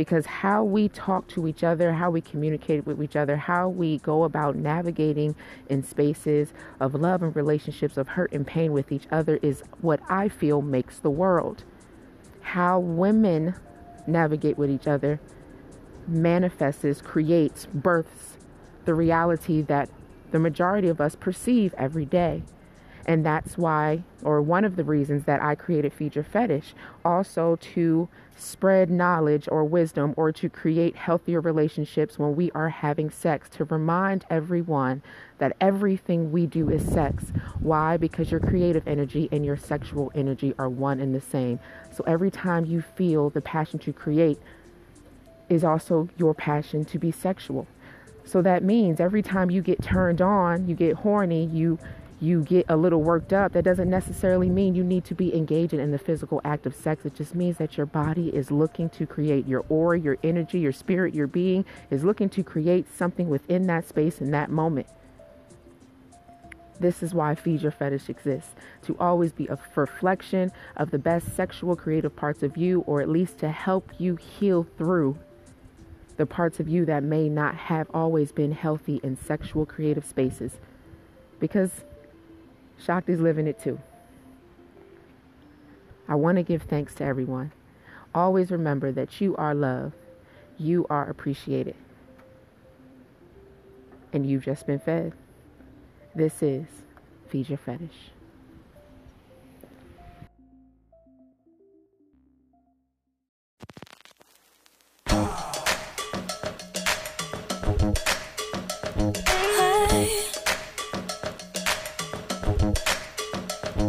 because 0.00 0.24
how 0.24 0.64
we 0.64 0.88
talk 0.88 1.28
to 1.28 1.46
each 1.46 1.62
other, 1.62 1.92
how 1.92 2.10
we 2.10 2.22
communicate 2.22 2.86
with 2.86 3.02
each 3.02 3.16
other, 3.16 3.36
how 3.36 3.68
we 3.68 3.98
go 3.98 4.24
about 4.24 4.56
navigating 4.56 5.36
in 5.68 5.82
spaces 5.82 6.54
of 6.80 6.94
love 6.94 7.22
and 7.22 7.36
relationships 7.36 7.98
of 7.98 8.08
hurt 8.08 8.32
and 8.32 8.46
pain 8.46 8.72
with 8.72 8.90
each 8.90 9.06
other 9.12 9.38
is 9.42 9.62
what 9.82 10.00
I 10.08 10.30
feel 10.30 10.62
makes 10.62 10.98
the 10.98 11.10
world. 11.10 11.64
How 12.40 12.78
women 12.78 13.56
navigate 14.06 14.56
with 14.56 14.70
each 14.70 14.86
other 14.86 15.20
manifests, 16.08 17.02
creates, 17.02 17.66
births 17.66 18.38
the 18.86 18.94
reality 18.94 19.60
that 19.60 19.90
the 20.30 20.38
majority 20.38 20.88
of 20.88 21.02
us 21.02 21.14
perceive 21.14 21.74
every 21.76 22.06
day. 22.06 22.42
And 23.10 23.26
that's 23.26 23.58
why, 23.58 24.04
or 24.22 24.40
one 24.40 24.64
of 24.64 24.76
the 24.76 24.84
reasons 24.84 25.24
that 25.24 25.42
I 25.42 25.56
created 25.56 25.92
Feed 25.92 26.14
Your 26.14 26.22
Fetish, 26.22 26.74
also 27.04 27.56
to 27.74 28.08
spread 28.36 28.88
knowledge 28.88 29.48
or 29.50 29.64
wisdom 29.64 30.14
or 30.16 30.30
to 30.30 30.48
create 30.48 30.94
healthier 30.94 31.40
relationships 31.40 32.20
when 32.20 32.36
we 32.36 32.52
are 32.52 32.68
having 32.68 33.10
sex, 33.10 33.48
to 33.48 33.64
remind 33.64 34.24
everyone 34.30 35.02
that 35.38 35.56
everything 35.60 36.30
we 36.30 36.46
do 36.46 36.70
is 36.70 36.86
sex. 36.86 37.32
Why? 37.58 37.96
Because 37.96 38.30
your 38.30 38.38
creative 38.38 38.86
energy 38.86 39.28
and 39.32 39.44
your 39.44 39.56
sexual 39.56 40.12
energy 40.14 40.54
are 40.56 40.68
one 40.68 41.00
and 41.00 41.12
the 41.12 41.20
same. 41.20 41.58
So 41.90 42.04
every 42.06 42.30
time 42.30 42.64
you 42.64 42.80
feel 42.80 43.28
the 43.28 43.40
passion 43.40 43.80
to 43.80 43.92
create, 43.92 44.38
is 45.48 45.64
also 45.64 46.08
your 46.16 46.32
passion 46.32 46.84
to 46.84 46.96
be 47.00 47.10
sexual. 47.10 47.66
So 48.22 48.40
that 48.42 48.62
means 48.62 49.00
every 49.00 49.22
time 49.22 49.50
you 49.50 49.62
get 49.62 49.82
turned 49.82 50.22
on, 50.22 50.68
you 50.68 50.76
get 50.76 50.94
horny, 50.94 51.46
you 51.46 51.80
you 52.20 52.42
get 52.42 52.66
a 52.68 52.76
little 52.76 53.02
worked 53.02 53.32
up, 53.32 53.52
that 53.52 53.64
doesn't 53.64 53.88
necessarily 53.88 54.50
mean 54.50 54.74
you 54.74 54.84
need 54.84 55.04
to 55.06 55.14
be 55.14 55.34
engaging 55.34 55.80
in 55.80 55.90
the 55.90 55.98
physical 55.98 56.40
act 56.44 56.66
of 56.66 56.74
sex. 56.74 57.06
It 57.06 57.14
just 57.14 57.34
means 57.34 57.56
that 57.56 57.76
your 57.76 57.86
body 57.86 58.28
is 58.28 58.50
looking 58.50 58.90
to 58.90 59.06
create 59.06 59.48
your 59.48 59.64
aura, 59.68 59.98
your 59.98 60.18
energy, 60.22 60.60
your 60.60 60.72
spirit, 60.72 61.14
your 61.14 61.26
being 61.26 61.64
is 61.90 62.04
looking 62.04 62.28
to 62.30 62.42
create 62.42 62.86
something 62.94 63.28
within 63.28 63.66
that 63.68 63.88
space 63.88 64.20
in 64.20 64.30
that 64.32 64.50
moment. 64.50 64.86
This 66.78 67.02
is 67.02 67.12
why 67.12 67.34
Feed 67.34 67.60
Your 67.62 67.72
Fetish 67.72 68.08
exists 68.08 68.54
to 68.82 68.96
always 68.98 69.32
be 69.32 69.46
a 69.48 69.58
reflection 69.74 70.50
of 70.76 70.90
the 70.90 70.98
best 70.98 71.36
sexual 71.36 71.76
creative 71.76 72.16
parts 72.16 72.42
of 72.42 72.56
you, 72.56 72.80
or 72.86 73.02
at 73.02 73.08
least 73.08 73.38
to 73.38 73.50
help 73.50 73.92
you 73.98 74.16
heal 74.16 74.66
through 74.78 75.18
the 76.16 76.26
parts 76.26 76.58
of 76.58 76.68
you 76.68 76.84
that 76.86 77.02
may 77.02 77.28
not 77.28 77.54
have 77.54 77.88
always 77.92 78.32
been 78.32 78.52
healthy 78.52 79.00
in 79.02 79.16
sexual 79.16 79.66
creative 79.66 80.04
spaces. 80.04 80.58
Because 81.38 81.84
Shakti's 82.84 83.20
living 83.20 83.46
it 83.46 83.60
too. 83.60 83.78
I 86.08 86.14
want 86.14 86.36
to 86.36 86.42
give 86.42 86.62
thanks 86.62 86.94
to 86.96 87.04
everyone. 87.04 87.52
Always 88.14 88.50
remember 88.50 88.90
that 88.90 89.20
you 89.20 89.36
are 89.36 89.54
loved, 89.54 89.94
you 90.58 90.86
are 90.90 91.08
appreciated, 91.08 91.76
and 94.12 94.28
you've 94.28 94.44
just 94.44 94.66
been 94.66 94.80
fed. 94.80 95.12
This 96.14 96.42
is 96.42 96.66
Feed 97.28 97.48
Your 97.48 97.58
Fetish. 97.58 98.10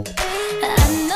I 0.04 1.11